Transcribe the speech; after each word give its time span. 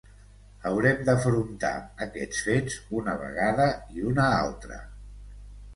Haurem 0.69 1.03
d’afrontar 1.09 1.71
aquests 2.07 2.41
fets 2.49 2.81
una 3.01 3.17
vegada 3.27 3.71
i 3.99 4.09
una 4.15 4.29
altra. 4.41 4.83